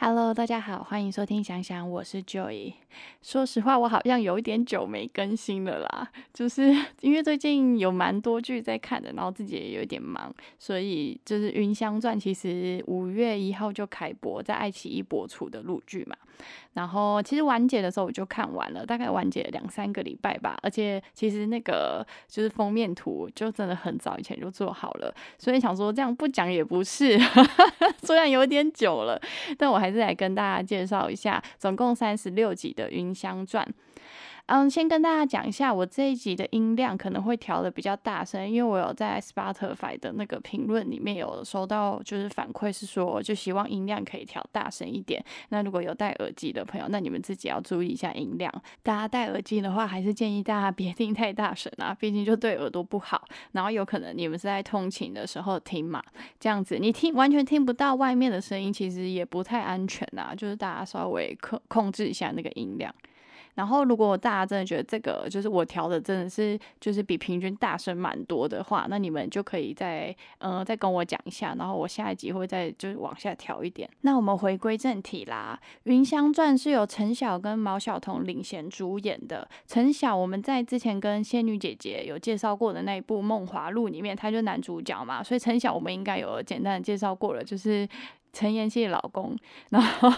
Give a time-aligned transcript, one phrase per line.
[0.00, 2.72] Hello，大家好，欢迎收听想想，我是 Joy。
[3.20, 16.16] 说实话，我好像有一点久没更新了啦，就是因为最近有蛮多剧在看的，然后自己也有点忙，所以就是《云香传》其实五月一号就开播，在爱奇艺播出的录剧嘛。
[16.74, 20.56] 然后其实完结的时候我就看完了，大概完结两三个礼拜吧。
[20.62, 27.18] 而且其实那个就是封面图就真的很早以前就做好了，所以想说这样不讲也不是，
[28.02, 29.20] 虽然有点久了，
[29.58, 33.66] 但我还还是来跟大家介绍一下，总共三十六集的《云香传》。
[34.48, 45.22] 嗯，先跟大家讲一下，我这一集的音量可能会调的比较大声，因为我有在 Spotify 的那个评论里面有收到，就是反馈是说，就希望音量可以调大声一点。
[45.50, 48.50] 那如果有戴耳机的朋友，那你们自己要注意一下音量。
[48.82, 53.22] 大家戴耳机的话，还是建议大家别听太大声啊，毕竟就对耳朵不好。
[53.52, 56.02] 然后有可能你们是在通勤的时候听嘛，
[56.40, 60.34] 这样子你听完全听不到外面的声音，其实也不太安全啊。
[60.34, 62.90] 就是大家稍微控控制一下那个音量。
[63.58, 73.90] 然后，如果大家真的觉得这个就是我调的真的是就是比平均大声蛮多的话，那你们就可以再呃再跟我讲一下，然后我下一集会再就是往下调一点。
[74.02, 79.48] 那我们回归正题啦，《云香传》是由陈晓跟毛晓彤领衔主演的。
[79.66, 87.88] 陈晓我们在之前跟仙女姐姐有介绍过的那一部《梦华录》里面，他就男主角嘛，所以陈晓我们应该有简单的介绍过了，就是。
[88.32, 89.36] 陈妍希的老公，
[89.70, 90.10] 然后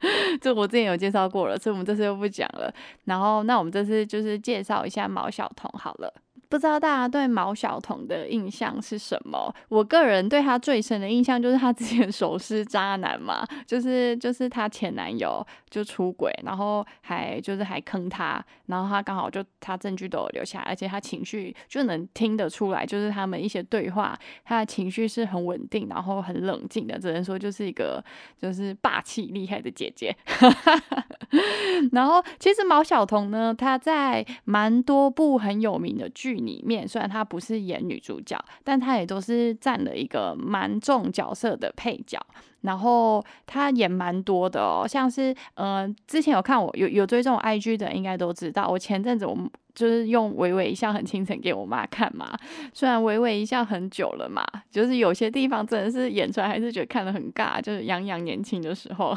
[0.40, 2.72] 这我之前有介绍过了，所以我们这次就不讲了。
[3.04, 6.12] 然后，那我们这次就是介绍一下毛晓彤好了。
[6.50, 9.54] 不知道大家对毛晓彤的印象是什么？
[9.68, 28.04] 我个人对她最深的印象就是她之前手是渣男嘛，就是就是她前男友就出轨，然后还就是还坑她，然后她刚好就她证据都有留下，而且她情绪就能听得出来，就是他们一些对话，他的情绪是很稳定，然后很冷静的，只能说就是一个
[28.36, 30.12] 就是霸气厉害的姐姐。
[31.92, 36.39] 然后其实毛晓彤呢，她在蛮多部很有名的剧。
[36.44, 42.18] 里面虽然她不是演女主角，但她也都是占了一个蛮重角色的配角。
[42.62, 48.68] 然后她演蛮多的哦，像是嗯，之前有看我有有追踪 IG 的，应该都知道。
[48.68, 49.34] 我前阵子我
[49.74, 52.36] 就是用微微一笑很倾城给我妈看嘛，
[52.72, 59.14] 虽然微微一笑很久了嘛，就是有些地方真的是演出来还是觉得看得很尬，就是杨洋年轻的时候。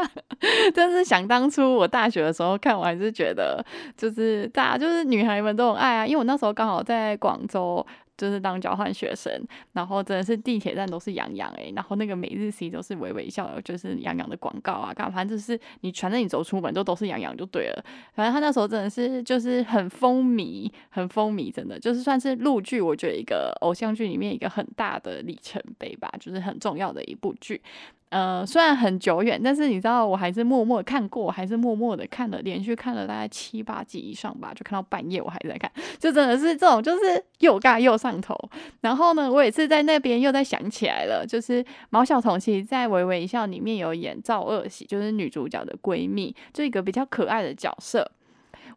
[0.74, 3.64] 但是想当初我大学的时候看，我还是觉得
[3.96, 7.84] 就是大家就是女孩们都很爱啊，因为我那时候刚好在广州。
[8.18, 9.32] 就是当交换学生，
[9.72, 17.84] 然后真的是地铁站都是杨洋诶，然后那个每日 C 都是微微笑，就是杨洋的广告啊，干反正就是你反正你走出门就都是杨洋就对了。
[18.12, 27.62] 反正他那时候真的是就是很风靡，很风靡，真的就是算是陆剧，我觉得一个偶像剧里面一个很大的里程碑吧，就是很重要的一部剧。
[28.10, 38.34] 呃，虽然很久远，但是你知道，我还是默默看过，还是默默的看了，连续看了大概七八集以上吧，就看到半夜我还在看，就真的是这种，就是又尬又上头。
[38.80, 48.10] 然后呢，我也是在那边又在想起来了，就是毛晓彤其实在《微微一笑》里面有演赵二喜，就是女主角的闺蜜，就一个比较可爱的角色。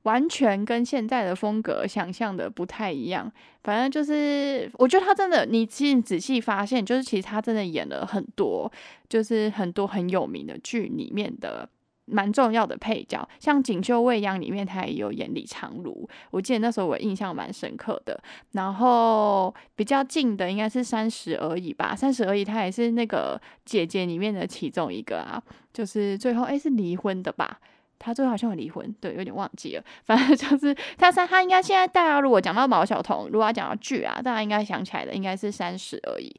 [0.03, 3.31] 完全跟现在的风格想象的不太一样，
[3.63, 8.71] 反正就是我觉得他真的，你其实仔细发现，就是其实他真的演了很多，
[9.07, 11.69] 就是很多很有名的剧里面的
[12.05, 18.19] 蛮重要的配角，像《锦绣未央》里面他也有演李长儒，我记得那时候我印象蛮深刻的。
[18.53, 25.41] 然后比较近的应该是《三十而已》吧，《三十而已》他也是那个姐姐里面的其中一个啊，
[25.71, 27.59] 就是最后哎是离婚的吧。
[28.03, 29.83] 他最后好像有离婚，对，有点忘记了。
[30.03, 36.35] 反正就是他三，他应该现在大家如果讲到毛晓彤，如果要讲到剧啊，大家应该想起来的应该是三十而已。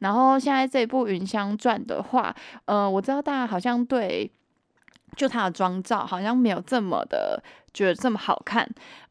[0.00, 4.30] 然后现在这部《云香传》的话，呃，我知道大家好像对
[5.16, 7.42] 就他的妆造好像没有这么的
[7.72, 8.68] 觉得这么好看。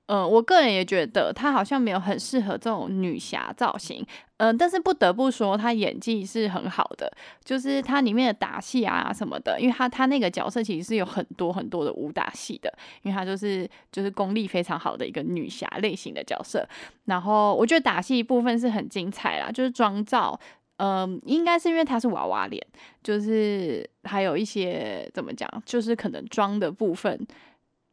[0.08, 4.06] 嗯，我个人也觉得她好像没有很适合这种女侠造型。
[4.38, 7.10] 嗯，但是不得不说，她演技是很好的，
[7.46, 12.72] 就是她里面的打戏啊什么的，因为她她那个角色其实是有很多很多的武打戏的，
[13.04, 16.68] 因为她就是就是功力非常好的一个女侠类型的角色。
[17.06, 20.38] 然后我觉得打戏部分是很精彩啦，就是妆造，
[20.78, 22.62] 嗯，应该是因为她是娃娃脸，
[23.02, 27.26] 就是还有一些怎么讲，就是可能妆的部分。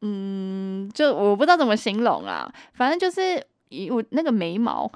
[0.02, 4.91] 嗯，就我不知道怎么形容啊，反正就是以我那个眉毛，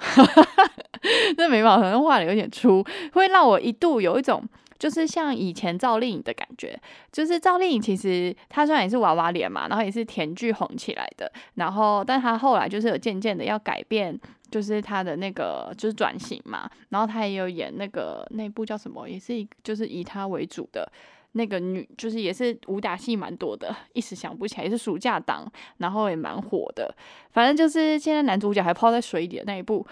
[1.37, 4.43] 那眉毛可能画的有点粗，会让我一度有一种
[4.79, 6.81] 就是像以前赵丽颖的感觉。
[7.13, 14.19] 就是赵丽颖其实她虽然也是娃娃脸嘛，然后也是甜剧红起来的，然后但她后来就是有渐渐的要改变，
[14.51, 20.91] 就是她的那个就是转型嘛，然后她也有演那个那部叫什么，也是就是以她为主的。
[21.37, 25.47] 那个女，就是也是武打戏蛮多的，一时想不起来，也是暑假档，
[25.79, 26.95] 然后也蛮火的。
[27.31, 29.87] 反正就是现在男主角还泡在水里的那一部，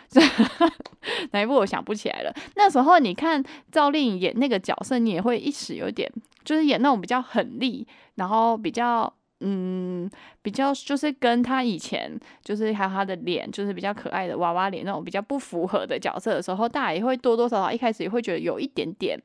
[1.33, 2.35] 哪一部我想不起来了。
[2.56, 6.11] 那时候你看赵丽颖演那个角色，你也会一时有点，
[6.44, 9.12] 就是演那种比较狠厉，然后比较。
[9.44, 10.09] 嗯，
[10.41, 12.11] 比较就是跟他以前
[12.44, 19.21] 就是还有他的脸，就是比较可爱的娃娃脸那种比较不符合的角色的时候，大家也会多多少少一开始也会觉得有一点点，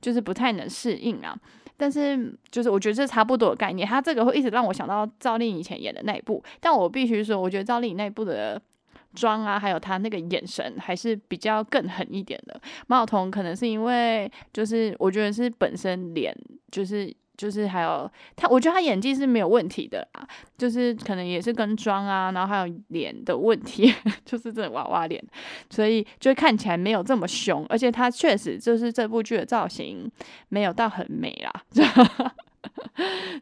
[0.00, 1.36] 就是不太能适应啊。
[1.76, 6.40] 但是就是我觉得这差不多的概念，他这个会一直让我想到赵丽颖以前演的那一部。
[6.60, 8.62] 但我必须说，我觉得赵丽颖那一部的
[9.14, 12.60] 妆啊，还有她那个眼神，还是比较更狠一点的。
[12.86, 16.32] 马晓彤可能是因为就是我觉得是本身脸
[16.70, 17.12] 就是。
[17.36, 23.92] 就是还有他，我觉得他演技是没有问题的啊，就是可能也是跟妆啊，然后还有脸的问题，
[24.24, 25.22] 就是这娃娃脸，
[25.70, 30.10] 所以就看起来没有这么凶，而且他确实就是这部剧的造型
[30.48, 31.62] 没有到很美啦，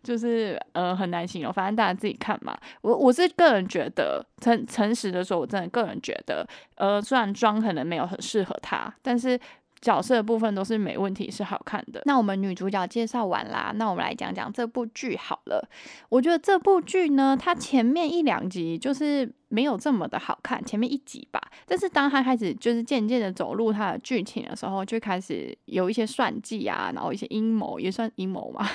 [0.02, 2.56] 就是呃很难形容，反正大家自己看嘛。
[2.82, 6.46] 我我是个人觉得诚诚实的说，我真的个人觉得，
[6.76, 9.38] 呃，虽然妆可能没有很适合他，但是。
[9.84, 12.00] 角色部分都是没问题，是好看的。
[12.06, 15.68] 那我们女主角介绍完啦，那我们来讲讲这部剧好了。
[16.08, 19.30] 我觉得这部剧呢，它前面一两集就是。
[19.54, 21.40] 没有这么的好看，前面一集吧。
[21.64, 28.68] 但是当他开始就是渐渐的走入他的剧情的时候，就开始有一些算计啊，然后一些阴谋也算阴谋嘛，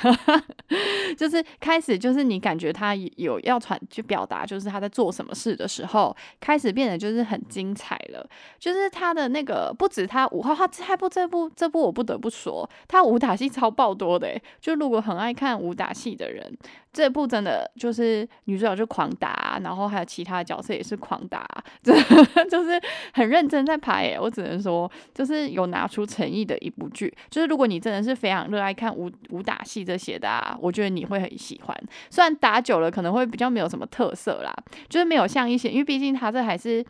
[1.17, 8.25] 就是开始就是你感觉他有要传去表达，就是他在做什么事的时候，开始变得就是很精彩了。
[8.57, 14.39] 就是他的那个不止他五号，他这部这部这部我不得不说，他武打戏超爆多的。
[14.61, 16.57] 就如果很爱看武打戏的人。
[16.91, 21.47] 这部真的就是女主角就狂打，然后还有其他的角色也是狂打，
[21.83, 22.81] 真的 就是
[23.13, 24.17] 很认真在拍诶。
[24.19, 27.13] 我只能说，就是有拿出诚意的一部剧。
[27.29, 31.77] 就是如果你真的是非常热爱看武武打戏这些的，啊，我觉得你会很喜欢。
[32.09, 34.51] 虽然打久了可能会比较没有什么特色啦，
[34.89, 36.83] 就是没有像一些，因为毕竟它这还是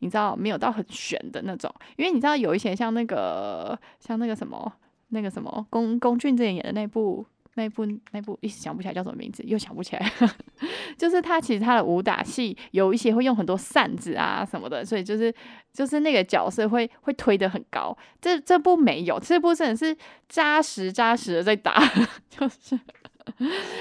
[0.00, 1.72] 你知道没有到很玄的那种。
[1.96, 4.72] 因为你知道有一些像那个像那个什么
[5.10, 7.24] 那个什么龚龚俊之前演的那部。
[7.54, 10.12] 那部那部一时想不起来叫什么名字，又想不起来。
[10.98, 15.32] 就是他其实他的武打戏有一些会用很多扇子啊什么的，所以就是
[15.72, 17.96] 就是那个角色会会推得很高。
[18.20, 19.96] 这这部没有，这部真的是
[20.28, 21.80] 扎实扎实的在打，
[22.30, 22.78] 就是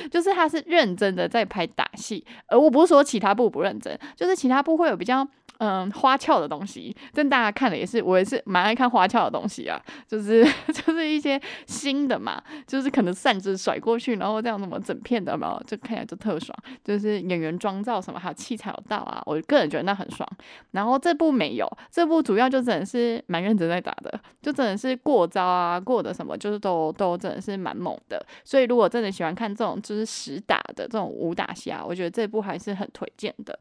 [0.09, 2.25] 就是他是认真的在拍打戏。
[2.47, 5.27] 而我不是说其他部不认真，就是其他部会有比较。
[5.65, 10.43] 嗯，花俏的东西，但大家看了也是，我也是蛮爱看花俏的东西啊，就是
[10.73, 20.27] 就是一些新的嘛，就是可能扇子甩过去，然后这样什么整片的嘛，就看起来就特爽，就是演员妆造什么，还有器材有到啊，我个人觉得那很爽。
[20.71, 28.21] 然后这部没有，这部主要就真的是蛮认真在打的，就真的是过招啊，过的什么就是都都真的是蛮猛的。
[28.43, 33.57] 所以如果真的喜欢看这种就是实打的这种武打戏啊，我觉得这部还是很推荐的。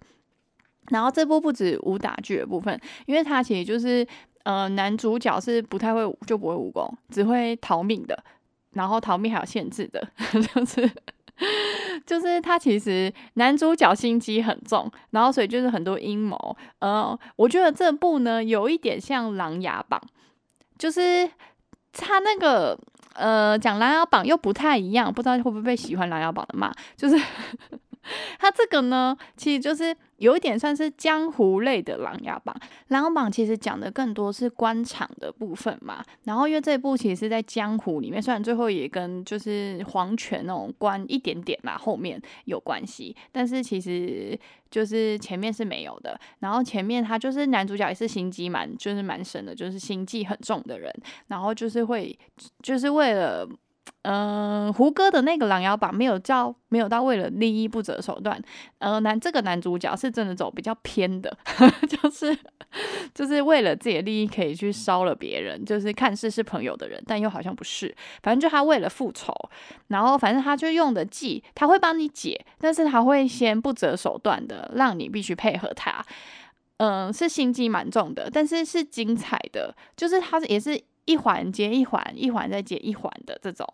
[0.89, 4.07] 然后这部不止武打剧的部分，因为它其实就是，
[4.43, 8.25] 呃，男主角是不太会就不会武功，只会逃命的，
[8.73, 10.07] 然后逃命还有限制的，
[10.55, 10.91] 就是
[12.05, 16.57] 就是他其实男主角心机很重，然后所以就是很多阴谋。
[16.81, 20.01] 呃，我觉得这部呢有一点像《琅琊榜》，
[20.77, 21.31] 就是
[21.93, 22.77] 他那个
[23.15, 27.17] 呃讲《琅琊榜》又不太一样，不知道会不会被喜欢《琅琊榜》的骂，就是。
[28.39, 32.55] 它这个呢，其实就是有一点算是江湖类的《琅琊榜》。
[32.89, 36.05] 《琅琊榜》其实讲的更多是官场的部分嘛。
[36.25, 44.39] 然后因为这部其实是在江湖里面，虽然最后也跟就是皇权那种关一点点嘛，后面有关系，但是其实
[44.71, 46.19] 就是前面是没有的。
[46.41, 50.93] 然后前面他就是男主角也是心机蛮就是蛮深的，就是心计很重的人，
[51.29, 52.19] 然后就是会
[52.63, 53.49] 就是为了。
[54.03, 58.41] 嗯，胡歌的那个《琅琊榜》没有叫没有到为了利益不择手段。
[58.79, 61.37] 呃，男这个男主角是真的走比较偏的，
[61.89, 62.37] 就是
[63.15, 67.95] 就是为了自己的利益可以去烧了别人，就是看似是朋友的人，但又好像不是。
[68.23, 69.33] 反正就他为了复仇，
[69.89, 76.05] 然后反正他就用的计，他会帮你解，但是他会先不择手段的让你必须配合他。
[76.79, 83.67] 嗯，是心机蛮重的，但是是精彩的，就是他也是一环接一环，一环再接一环的这种。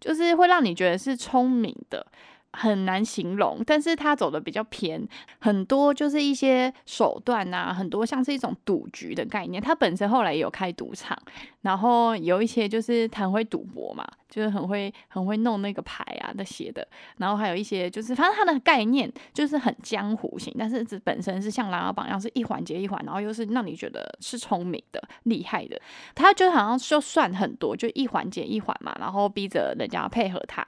[0.00, 2.06] 就是会让你觉得是聪明的，
[2.52, 3.60] 很难形容。
[3.66, 5.04] 但是他走的比较偏，
[5.40, 9.60] 很多就是一些手段啊，很多像是一种赌局的概念。
[9.60, 11.18] 他本身后来也有开赌场，
[11.62, 16.86] 然后有一些就是他会赌博嘛，就是很会很会弄那个牌啊那些的。
[17.16, 25.80] 然后还有一些就是，反正他的概念就是很江湖型，但是这本身是像琅琊榜一样，是一环接一环，然后又是让你觉得是聪明的、厉害的。
[26.14, 30.64] 他就好像就算很多，就一环接一环嘛，然后逼着人家配合他。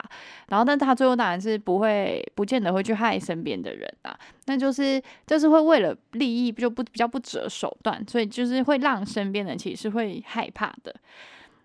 [0.47, 4.17] 然后，但他最后当然是不会，不见得会去害身边的人啊。
[4.45, 10.93] 那就是就是会为了利益就不比较不择手段，所以就是会让身边人其实会害怕的。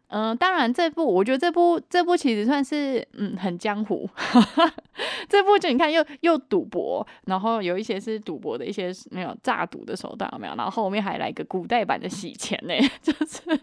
[0.08, 4.08] 嗯，当然这部我觉得这部这部其实算是嗯很江湖，
[5.28, 10.54] 这部就你看又又赌博，然后有一些是赌博的一些没有诈赌的手段有没有？
[10.54, 13.60] 然后后面还来一个古代版的洗钱呢， 就是。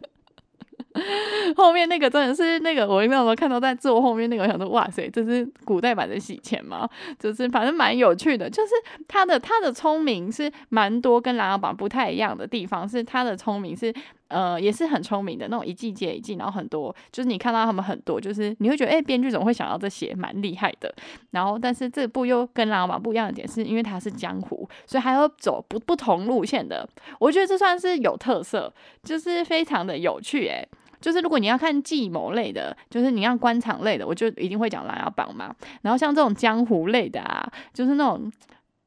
[1.55, 6.87] 后面那个真的是那个，我那时候看到在坐后面那个，我想说哇塞，这是古代版的洗钱吗？
[7.17, 8.73] 就是反正蛮有趣的，就是
[9.07, 13.91] 他的他的聪明是蛮多跟琅琊榜不太一样的地方，是他的聪明是
[14.33, 20.93] 呃也是很聪明的那种一季接一季，然后很多就是你看到他们很多就是你会觉得哎编剧怎么会想到这些蛮厉害的，
[21.31, 26.87] 然后但是这部又跟琅琊榜不一样的点是因为它是江湖，所以还要走不不同路线的，
[27.19, 28.73] 我觉得这算是有特色，
[29.03, 30.65] 就是非常的有趣哎。
[30.99, 35.53] 就是如果你要看计谋类的，就是你要官场类的，我就一定会讲琅琊榜嘛。
[35.81, 38.31] 然后像这种江湖类的啊，就是那种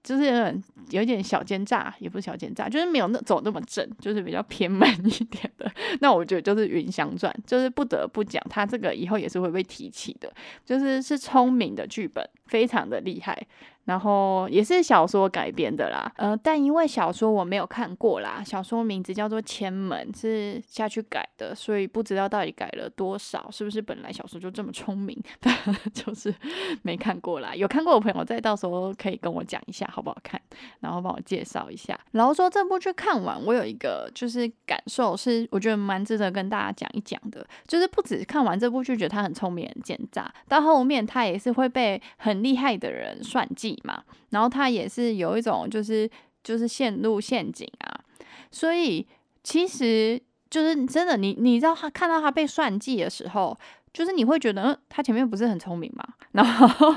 [0.07, 0.57] 就是
[0.91, 5.69] 有点小奸诈，也不是小奸诈，就是没有那走那么正，就是比较偏门一点的。
[6.01, 10.33] 那我觉得就是《云香传》，就是不得不讲，他这个以后也是会被提起的，
[10.65, 13.37] 就是是聪明的剧本，非常的厉害。
[13.87, 25.17] 然后也是小说改编的啦，呃，但因为小说我没有看过啦，小说名字叫做《千门》，是下去改的，所以不知道到底改了多少，是不是本来小说就这么聪明，
[25.95, 26.35] 就是
[26.83, 27.55] 没看过啦。
[27.55, 30.41] 有看过的朋友再到时候可以跟我讲一下好不好看，
[30.81, 31.97] 然后帮我介绍一下。
[32.11, 43.76] 然后说这部剧看完，我有一个就是感受是，我觉得蛮值得跟大家讲一讲的，就是不止看完这部剧觉得他很聪明很奸诈，到后面他也是会被很厉害的人算计。
[43.85, 46.09] 嘛，然后他也是有一种就是
[46.43, 48.01] 就是陷入陷阱啊，
[48.51, 49.07] 所以
[49.43, 53.59] 其实就是真的，你你知道他看到他被算计的时候，
[53.93, 56.05] 就是你会觉得，他前面不是很聪明嘛？
[56.33, 56.95] 然后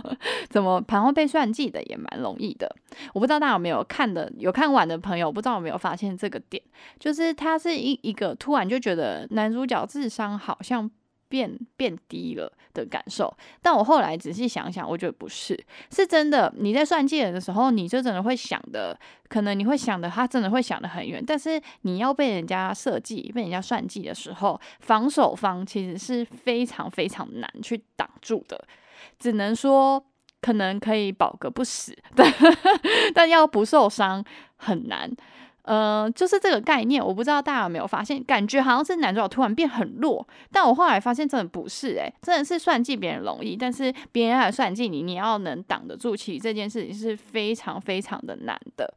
[0.49, 2.75] 怎么盘后被算计的也蛮容易的。
[3.13, 6.61] 我不知道大家有没有看的，有看完的朋友，不知道有没有发现这个点，
[6.99, 10.89] 就是他是一一个突然就觉得男主角智商好像。
[11.29, 15.57] 变变低了的感受，但我后来仔细想想，我觉得不是，
[15.91, 16.53] 是真的。
[16.57, 21.23] 你在算计人的时候，你就真的会想的，可能你会想的，他真的会想的很远。
[21.25, 28.67] 但是你要被人家设计、被人家算计的时候，防守方其实是非常非常难去挡住的，
[29.19, 30.03] 只能说
[30.41, 32.33] 可能可以保个不死，但
[33.13, 34.23] 但要不受伤
[34.55, 35.09] 很难。
[35.69, 48.91] 呃，就是这个概念，我不知道大家有没有发现，感觉好像是男主角突然变很弱，但我后来发现真的不是，诶，真的是算计别人容易，但是别人来算计你，你要能挡得住，其实这件事情是非常非常的难的。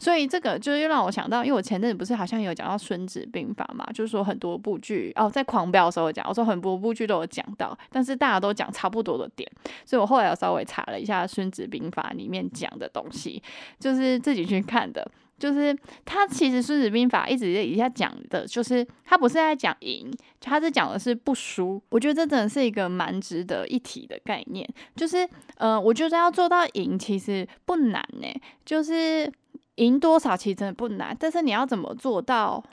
[0.00, 9.48] 所以这个就是又让我想到，因为我前阵子不是好像有讲到《孙子兵法》嘛，就是说很多部剧哦，在狂飙的时候讲，我说很多部剧都有讲到，但是大家都讲差不多的点，
[9.84, 13.40] 所以我后来有稍微查了一下《孙子兵法》里面讲的东西，
[13.78, 15.08] 就是自己去看的。
[15.38, 21.82] 就是他其实《孙子兵法》一直在底下讲的，就是他不是在讲赢，他是讲的是不输。
[21.90, 24.66] 我觉得这真的是一个蛮值得一提的概念。
[24.94, 28.26] 就是，呃，我觉得要做到赢其实不难呢，
[28.64, 29.30] 就是
[29.74, 32.64] 赢多少其实真的不难，但是你要怎么做到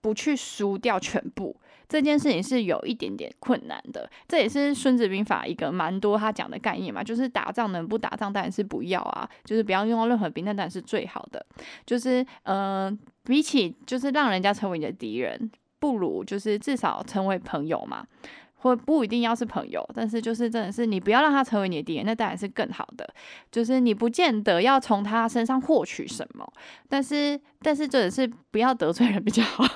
[0.00, 1.56] 不去输掉全部？
[1.92, 11.44] 这件事情是有一点点困难的，这也是《孙子兵法》一个蛮多他讲的概念嘛，就是打仗能不打仗当然是不要啊，就是不要用到任何兵，那当然是最好的。
[11.84, 18.06] 就是嗯，比起就是让人家成为你的敌人，不如就是至少成为朋友嘛，
[18.54, 23.06] 或不一定要是朋友，但是就是真的是你不要让他成为你的敌人，那当然是更好的。
[23.50, 26.50] 就是你不见得要从他身上获取什么，
[26.88, 29.66] 但是但是真的是不要得罪人比较好。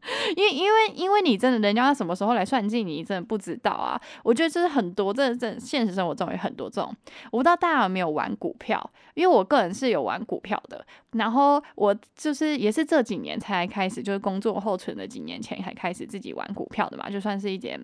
[0.36, 4.00] 因为因为因为你真的人家什么时候来算计你，真的不知道啊。
[4.22, 6.94] 我觉得这是很多，这这现实生活中有很多这种。
[7.30, 10.84] 我不知道大家有没有玩股票，因为我个人是有玩股票的。
[11.12, 17.80] 然后我就是也是这几年才开始，就是工作后存的几年前才开始自己玩股票的嘛，就算是一点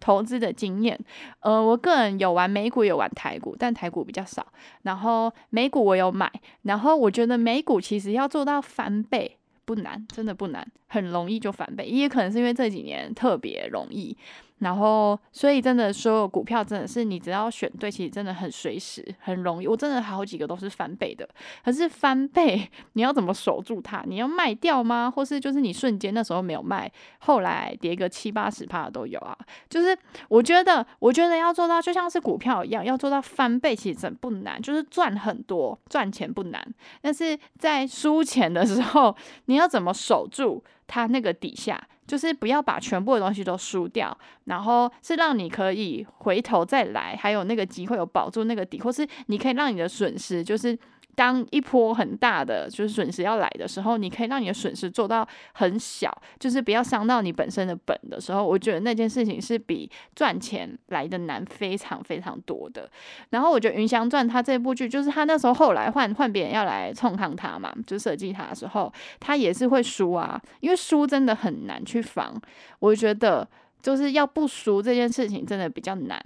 [0.00, 0.98] 投资的经验。
[1.40, 4.46] 呃，我个人有玩美股，有玩台股，但台股比较少。
[4.82, 6.30] 然后美股我有买，
[6.62, 9.38] 然后我觉得美股其实要做到翻倍。
[9.68, 11.84] 不难，真的不难，很容易就翻倍。
[11.84, 14.16] 也可能是因为这几年特别容易。
[14.58, 19.66] 然后，所以真的所有股票真的是你只要选对，其实真的很随时很容易。
[19.66, 21.28] 我真的好几个都是翻倍的，
[21.64, 24.02] 可是翻倍你要怎么守住它？
[24.06, 25.10] 你要卖掉吗？
[25.10, 29.36] 或是就是你瞬间那时候没有卖，后来跌个七八十趴都有啊。
[29.68, 29.96] 就是
[30.28, 36.60] 我觉得，我觉得要做到就像是股票一样，要做到翻倍其实真不难，就是赚很多赚钱不难，
[37.00, 41.80] 但是在输钱的时候，你要怎么守住它那个底下？
[42.08, 50.76] 就是不要把全部的东西都输掉，然后是让你可以回头再来，还有那个机会有保住那个底，或是你可以让你的损失就是。
[51.18, 62.88] 当一波很大的就是损失要来的时候，你可以让你的损失做到很小，就是不要伤到你本身的本的时候，我觉得那件事情是比赚钱来的难非常非常多的。
[63.30, 72.40] 然后我觉得《云翔传》他这部剧，就是他那时候后来换换别人要来冲抗他嘛，就设计他的时候，他也是会输啊，因为输真的很难去防。
[72.78, 73.48] 我觉得
[73.82, 76.22] 就是要不输这件事情真的比较难，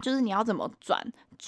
[0.00, 1.00] 就是你要怎么转。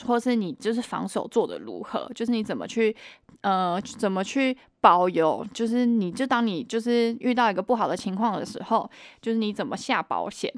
[0.04, 2.94] 或是你就是防守做的如何，就是你怎么去，
[3.40, 8.88] 呃，怎么去保有，就是你就当你就是遇到一个不好的情况的时候，
[9.22, 10.52] 就是你怎么下保险，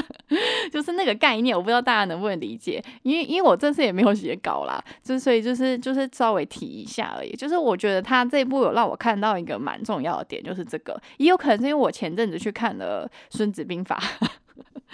[0.70, 13.98] 就是那个概念，我不知道大家能不能理解，因为因为我这次也没有写稿啦，就所以就是就是稍微提一下而已，就是我觉得他这一部有让我看到一个蛮重要的点，就是这个，也有可能是因为我前阵子去看了《孙子兵法》。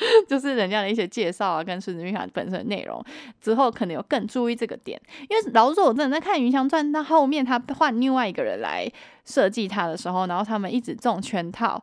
[0.29, 3.05] 就是人家的一些介绍啊，跟《孙子兵法》本身的内容，
[3.41, 5.01] 之后可能有更注意这个点。
[5.29, 8.91] 因为老实说，我真的在看《云翔传》，那后面他换另外一个人来
[9.25, 11.83] 设计他的时候，然后他们一直中圈套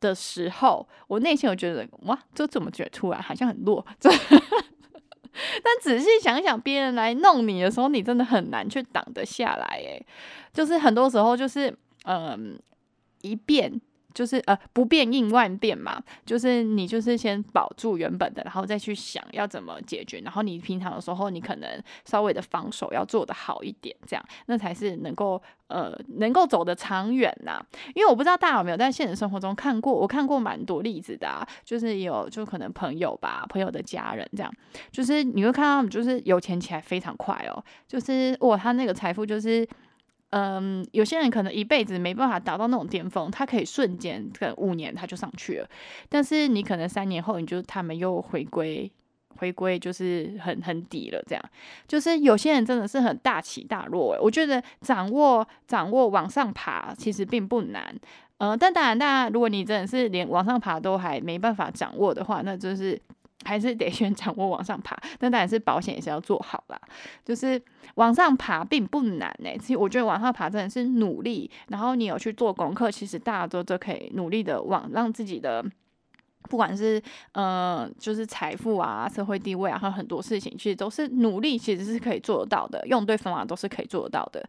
[0.00, 3.84] 的时候，我内心我觉得哇，这怎么觉得突然好像很弱？
[5.62, 9.66] 但仔细想想，别人来弄你的时候，你真的很难去挡得下来。
[9.76, 10.06] 诶，
[10.52, 12.58] 就是很多时候就是嗯，
[13.20, 13.80] 一变。
[14.16, 20.20] 就是呃不变应万变嘛，就是你就是先保住原本的，然后再去想要怎么解决。
[20.20, 21.68] 然后你平常的时候，你可能
[22.06, 27.62] 稍微的防守要做得好一点，这样那才是能够呃能够走得长远呐。
[27.94, 34.50] 因为我不知道大家有没有在现实生活中看过，我看过蛮多例子的，啊，就是有就可能朋友吧，朋友的家人这样，
[34.90, 39.68] 就是你会看到他们就是有钱起来非常快哦，就是哇他那个财富就是。
[40.30, 45.68] 嗯，有些人可能一辈子没办法达到那种巅峰，他可以瞬间可能五年他就上去了，
[46.08, 48.90] 但是你可能三年后，你就他们又回归，
[49.36, 51.42] 回归就是很很底了，这样
[51.86, 54.18] 就是有些人真的是很大起大落。
[54.20, 57.94] 我觉得掌握掌握往上爬其实并不难，
[58.38, 63.00] 呃，但当然，大家如果你真的是连往上爬都还没办法掌握的话，那就是。
[63.46, 66.80] 还是得 先掌握往上爬，但当然是保险也是要做好啦。
[67.24, 67.60] 就是
[67.94, 75.64] 往上爬并不难呢，其实我觉得往上爬真的是努力，然后你有去做功课，其实大家都都可以努力的往让自己的。
[76.46, 82.86] 不管是呃，就是财富啊、社会地位啊，还有很多事情，其实都是努力，其实是可以做得到的。
[82.86, 84.42] 用对方法都是可以做得到的。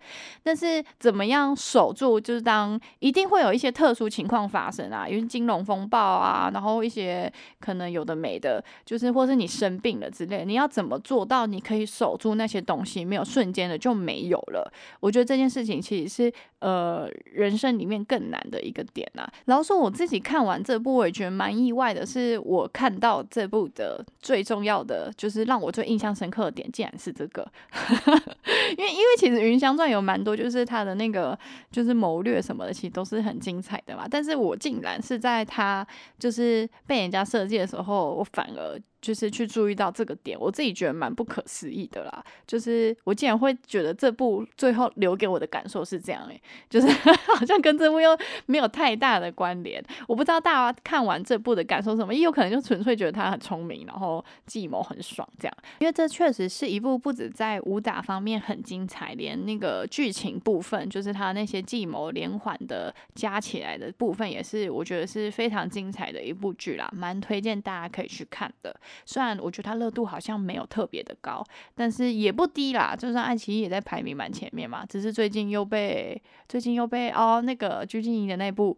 [0.43, 14.71] 但是怎么样守住，就是当一定会有一些特殊情况发生啊，因为金融风暴啊，然后一些可能有的没的，就是或是你生病了之类，你要怎么做到你可以守住那些东西，没有瞬间的就没有了？
[14.99, 19.27] 我觉得这件事情其实是呃人生里面更难的一个点啊。
[19.45, 21.86] 然后说我自己看完这部，我也觉得蛮意外。
[21.93, 27.47] 的是我看到这部的最重要的，就是让我最印象深刻的点，竟然是这个。
[28.77, 31.37] 因为因为其实《云香传》有蛮多，就是他的那个
[31.71, 34.07] 就是谋略什么的，其实都是很精彩的嘛。
[34.09, 35.85] 但是我竟然是在他
[36.19, 38.79] 就是被人家设计的时候，我反而。
[39.01, 42.23] 就是去注意到这个点，我自己觉得蛮不可思议的啦。
[42.45, 46.87] 就是我竟然会觉得这部最后留给我的感受是这样，诶，就是
[47.35, 49.83] 好像跟这部又没有太大的关联。
[50.07, 55.57] 我不知道大家看完这部的感受什么，也有可能就纯粹觉得他很聪明，然后计谋很爽这样。
[55.79, 68.75] 因为这确实是一部不止在武打方面很精彩，连那个剧情部分，就是他那些计谋连环的加起来的部分，也是我觉得是非常精彩的一部剧啦，蛮推荐大家可以去看的。
[69.05, 71.43] 虽然我觉得它热度好像没有特别的高，
[71.75, 72.95] 但是也不低啦。
[72.95, 78.77] 就算爱奇艺也在排名蛮前面嘛，只是最近又被最近又被哦那个鞠婧祎的那部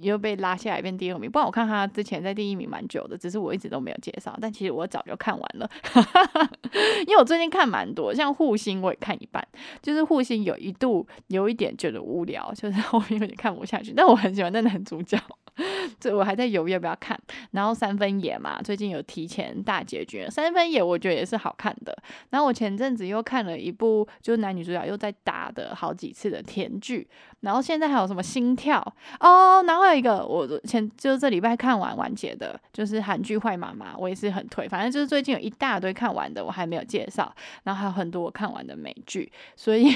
[0.00, 1.30] 又被拉下来变第二名。
[1.30, 4.36] 不然我看他之前在第一名蛮久的，只是我一直都没有介绍。
[4.40, 5.70] 但其实我早就看完了，
[7.06, 9.46] 因为我最近看蛮多，像护心我也看一半，
[9.80, 13.92] 就是护心有一度有一点觉得无聊，就是 后面有点看不下去。
[13.94, 15.18] 但我很喜欢那男主角。
[16.00, 17.18] 这我还在犹豫要不要看。
[17.52, 21.96] 然后三分野嘛，最近有提前大结局，三分野我觉得也是好看的。
[22.30, 27.06] 然后我前阵子又看了一部，就是男女主角又在打的好几次的甜剧。
[27.40, 28.80] 然后现在还有什么心跳
[29.18, 29.62] 哦？
[29.66, 34.68] 然后还有一个我前就是这礼拜看完完结的，就是韩剧《坏妈妈》，我也是很推。
[34.68, 37.34] 反正就是最近有一大堆看完的，我还没有介绍。
[37.64, 39.92] 然后还有很多我看完的美剧，所以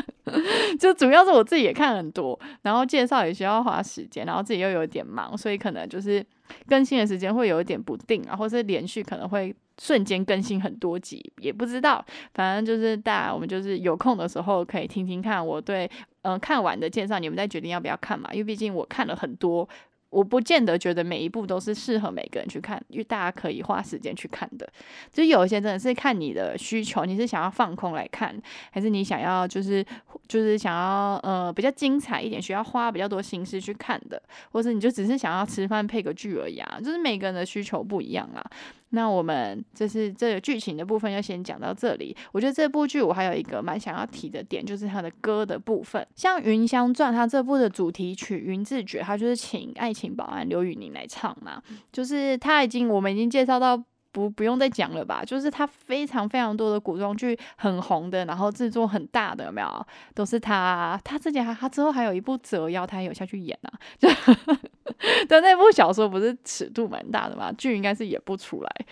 [0.80, 6.24] 就主要是我自己也看很多，然后介绍也需要花时间，然后自己又有有点忙，所以可能就是
[6.66, 12.04] 更新的时间会有一点不定然后是连续可能会瞬间更新很多集，也不知道。
[12.34, 15.90] 反正就是大家我们就是有空的时候可以听听看我对
[16.22, 19.68] 嗯看完的介绍，你们再决定要不要看嘛，因为毕竟我看了很多。
[20.10, 24.68] 我不见得觉得每一部都是适合每个人去看，因为大家可以花时间去看的。
[25.12, 28.36] 就有一些真的是看你的需求，你是想要放空来看，
[28.70, 29.84] 还是你想要就是
[30.28, 34.20] 就是想要呃比较精彩一点，需要花比较多心思去看的，
[34.52, 38.44] 或者你就只是想要吃饭配个剧而已啊，就是每个人的需求不一样啊。
[38.92, 42.16] 那我们就是这个剧情的部分，就先讲到这里。
[42.32, 46.04] 我觉得这部剧我还有一个蛮想要提的点，就是它的歌的部分。
[46.16, 51.60] 像《云香传》，它这部的主题曲《云自觉》，它就是请爱情保安刘宇宁来唱嘛。
[51.92, 53.76] 就是他已经，我们已经介绍到
[54.12, 55.22] 不不用再讲了吧？
[55.24, 59.86] 就是他非常非常多的古装剧很红的，然后制作很大的，有没有？
[60.14, 61.00] 都是他。
[61.04, 63.70] 他之前还他之后还有一部《折腰》，他有下去演啊。
[63.98, 64.08] 就
[65.28, 68.86] 的那部小说不是尺度蛮大的嘛，剧应该是演不出来。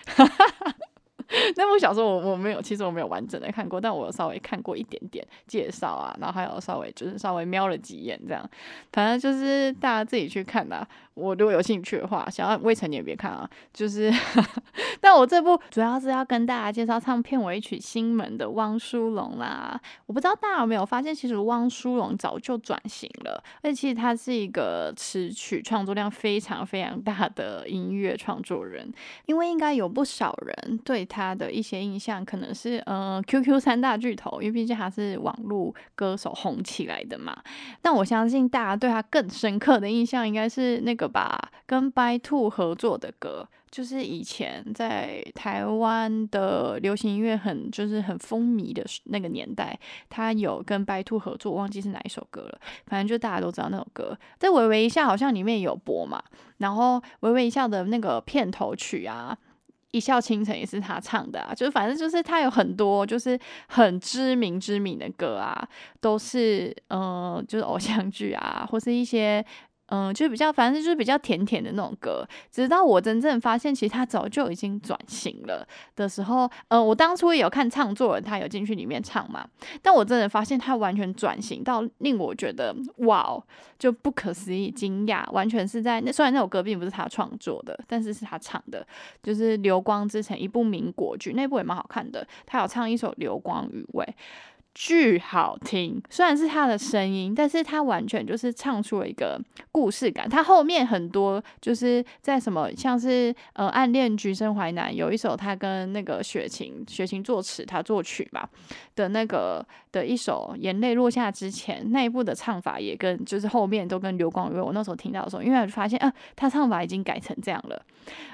[1.55, 8.49] 那部小说我我没有，其实我没有完整的看过，但我有稍微看过一点点介绍啊，然后还有稍微就是稍微瞄了几眼这样，
[8.91, 10.87] 反正就是大家自己去看的。
[11.15, 13.49] 我如果有兴趣的话，想要未成年别看啊。
[13.73, 14.09] 就是，
[15.01, 19.77] 但我这部主要是要跟大家介绍唱片尾曲《新门》的汪苏泷啦。
[20.05, 28.89] 我不知道大家有没有发现，其实汪苏泷早就转型了，而且其实他是一个词曲创作量非常非常大的音乐创作人。
[29.25, 37.35] 因为应该有不少人对他他的一些印象，可能是呃 QQ 三大巨头，因为毕竟他是网络歌手红起来的嘛。
[37.81, 41.09] 但我相信大家对他更深刻的印象，应该是那个。
[41.09, 49.75] 吧，跟白兔合作的歌，就是以前在台湾的流行音乐很就是很风靡的那个年代，
[50.07, 52.59] 他有跟白兔合作，忘记是哪一首歌了。
[52.85, 56.21] 反正就大家都知道那首歌，在《微微一笑》好像里面有播嘛。
[56.59, 59.35] 然后《微微一笑》的那个片头曲啊，
[59.91, 61.53] 《一笑倾城》也是他唱的啊。
[61.53, 65.67] 就是反正就是他有很多就是很知名知名的歌啊，
[66.01, 69.45] 都是嗯，就是偶像剧啊，或是一些。
[69.89, 72.27] 嗯，就比较，反正就是比较甜甜的那种歌。
[72.51, 79.47] 直到我真正发现，其实他早就已经转型了的时候，嗯，我当初也有看唱作人，他有进去里面唱嘛。
[79.81, 83.41] 但我真的发现他完全转型到令我觉得哇，
[83.77, 86.11] 就不可思议、惊讶，完全是在那。
[86.11, 88.85] 虽然那首歌并不是他创作的，但是是他唱的，
[89.23, 92.27] 就是《流光之城》一部民国剧，那部也蛮好看的。
[92.45, 94.05] 他有唱一首《流光余味》。
[94.81, 99.37] 巨好听，虽然是他的声音，但是他完全就是唱出了一个
[99.73, 100.29] 故事感。
[100.29, 108.49] 他后面很多就是在什么，像是呃《暗恋橘生淮南》有一首他跟那个雪晴，雪晴作词，他作曲吧
[108.95, 114.61] 的那个的一首《眼泪落下之前》那一部的唱法也跟就是后面都跟流光月。
[114.61, 117.85] 我那时候听到的时候，因为发现啊，他唱法已经改成这样了，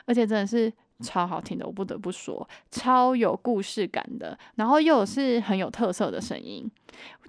[0.06, 0.72] 而且真的是。
[1.02, 6.70] 超好听的，我不得不说，超有故事感的，然后又是很有特色的声音，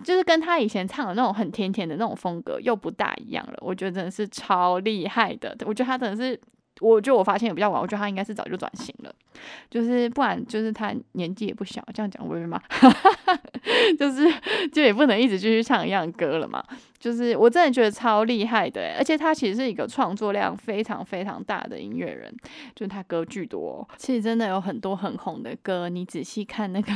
[0.05, 3.55] 就是跟他以前唱的那种很甜甜的那种风格又不大一样了。
[3.61, 6.40] 我觉得真的是超厉害的，我觉得他真的是。
[6.80, 9.14] 我觉得我发现也比较晚，我觉得他应该是早就转型了，
[9.70, 12.60] 就是不然就是他年纪也不小，这样讲会吗？
[13.98, 14.30] 就是
[14.72, 16.62] 就也不能一直继续唱一样歌了嘛。
[16.98, 22.34] 就是我真的觉得超厉害的，而且他其实是一个创作量非常非常大的音乐人，
[22.74, 26.92] 就是他歌巨多，其实真的有很多很红的歌，你仔细看那个。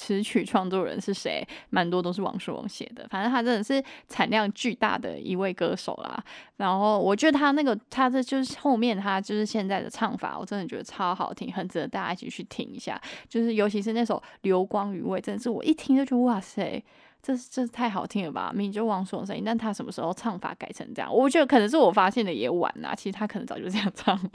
[0.00, 1.46] 词曲创作人是谁？
[1.68, 3.06] 蛮多都是王树荣写的。
[3.10, 6.24] 反正他真的是产量巨大的一位歌手啦。
[6.56, 12.98] 然后我觉得他那个，他这就是后面他就是现在的唱法，我真的觉得超好听，很值得大家一起去听一下。
[13.28, 16.82] 就是尤其是那首《流光余味》，真的是我一听就觉得哇塞，
[17.22, 18.50] 这这太好听了吧！
[18.54, 21.14] 明明就王树荣声音，但他什么时候唱法改成这样？
[21.14, 22.94] 我觉得可能是我发现的也晚啦。
[22.94, 24.30] 其实他可能早就这样唱了。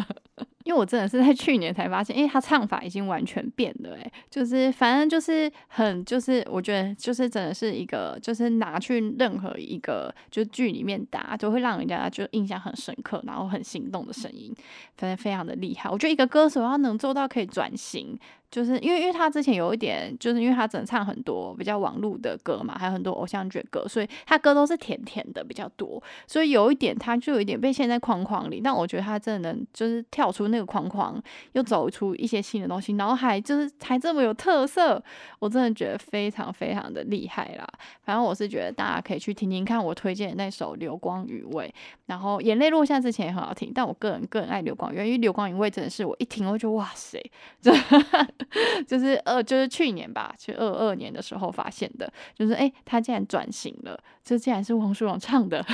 [0.65, 14.51] 因为我真的是在去年才发现，哎，他唱法已经完全变了，哎，就是反正就是很就是我觉得就是真的是一个就是拿去任何一个就剧里面打，都会让人家就印象很深刻，然后很心动的声音，
[14.97, 15.88] 反正非常的厉害。
[15.88, 18.17] 我觉得一个歌手他能做到可以转型，
[18.52, 28.62] 就是因为，因为他之前有一点，就是因为他只能唱很多比较网络的歌嘛，还有很多偶像剧歌，所以他歌都是甜甜的比较多，所以有一点他就有一点被陷在框框里。
[28.64, 35.04] 但我觉得他真的能就是跳出那个框框，又走出一些新的东西，然后还就是还这么有特色，
[35.40, 37.68] 我真的觉得非常非常的厉害啦。
[38.04, 41.68] 反正我是觉得大家可以去听听看我推荐的那首《流光雨味》，
[42.06, 47.20] 然后眼泪落下之前也很好听，但我个人更爱《流光余味》，因为《流光雨味》真的是我一听我就哇塞，
[47.62, 47.74] 就。
[48.88, 55.65] 就是二，就是去年吧，去二二年的时候发现的，就是哎，他竟然转型了，这竟然是王书荣唱的，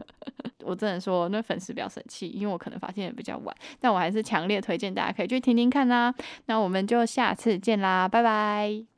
[0.64, 6.14] 我只能说那粉丝比较生气，因为我可能发现的比较晚，但我还是强烈推荐大家可以去听听看啦。
[6.46, 8.93] 那我们就下次见啦，拜拜。